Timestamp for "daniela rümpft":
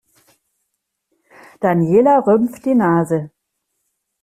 1.61-2.65